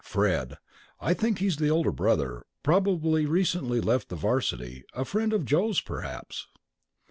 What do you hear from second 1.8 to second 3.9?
brother; probably recently